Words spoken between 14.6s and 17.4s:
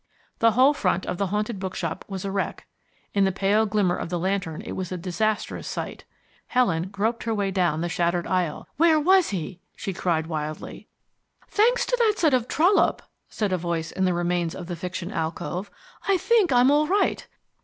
the Fiction alcove, "I think I'm all right.